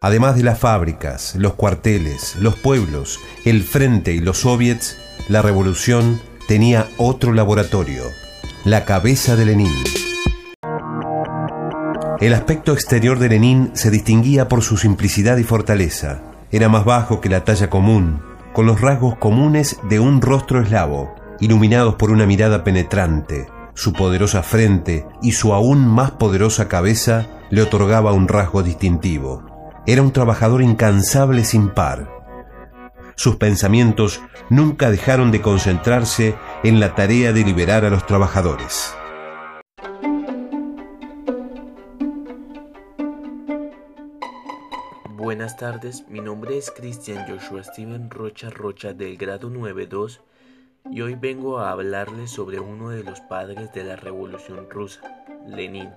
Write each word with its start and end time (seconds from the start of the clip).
Además 0.00 0.36
de 0.36 0.44
las 0.44 0.60
fábricas, 0.60 1.34
los 1.34 1.54
cuarteles, 1.54 2.36
los 2.36 2.54
pueblos, 2.54 3.18
el 3.44 3.64
frente 3.64 4.12
y 4.12 4.20
los 4.20 4.38
soviets, 4.38 4.96
la 5.28 5.42
revolución 5.42 6.20
tenía 6.46 6.86
otro 6.98 7.32
laboratorio, 7.32 8.04
la 8.64 8.84
cabeza 8.84 9.34
de 9.34 9.46
Lenin. 9.46 9.74
El 12.20 12.32
aspecto 12.32 12.72
exterior 12.72 13.18
de 13.18 13.28
Lenin 13.28 13.72
se 13.74 13.90
distinguía 13.90 14.46
por 14.46 14.62
su 14.62 14.76
simplicidad 14.76 15.36
y 15.36 15.42
fortaleza. 15.42 16.22
Era 16.52 16.68
más 16.68 16.84
bajo 16.84 17.20
que 17.20 17.28
la 17.28 17.42
talla 17.44 17.68
común, 17.68 18.22
con 18.52 18.66
los 18.66 18.80
rasgos 18.80 19.16
comunes 19.16 19.80
de 19.88 19.98
un 19.98 20.20
rostro 20.20 20.62
eslavo, 20.62 21.12
iluminados 21.40 21.96
por 21.96 22.12
una 22.12 22.24
mirada 22.24 22.62
penetrante. 22.62 23.48
Su 23.74 23.92
poderosa 23.92 24.44
frente 24.44 25.06
y 25.22 25.32
su 25.32 25.52
aún 25.52 25.88
más 25.88 26.12
poderosa 26.12 26.68
cabeza 26.68 27.26
le 27.50 27.62
otorgaba 27.62 28.12
un 28.12 28.28
rasgo 28.28 28.62
distintivo. 28.62 29.47
Era 29.88 30.02
un 30.02 30.12
trabajador 30.12 30.60
incansable 30.60 31.44
sin 31.44 31.70
par. 31.70 32.10
Sus 33.14 33.36
pensamientos 33.36 34.20
nunca 34.50 34.90
dejaron 34.90 35.30
de 35.32 35.40
concentrarse 35.40 36.34
en 36.62 36.78
la 36.78 36.94
tarea 36.94 37.32
de 37.32 37.42
liberar 37.42 37.86
a 37.86 37.88
los 37.88 38.04
trabajadores. 38.04 38.94
Buenas 45.16 45.56
tardes, 45.56 46.06
mi 46.06 46.20
nombre 46.20 46.58
es 46.58 46.70
Cristian 46.70 47.24
Joshua 47.26 47.64
Steven 47.64 48.10
Rocha 48.10 48.50
Rocha 48.50 48.92
del 48.92 49.16
grado 49.16 49.50
9.2 49.50 50.20
y 50.90 51.00
hoy 51.00 51.14
vengo 51.14 51.60
a 51.60 51.70
hablarles 51.70 52.30
sobre 52.30 52.60
uno 52.60 52.90
de 52.90 53.04
los 53.04 53.20
padres 53.22 53.72
de 53.72 53.84
la 53.84 53.96
Revolución 53.96 54.68
Rusa, 54.68 55.00
Lenin. 55.46 55.88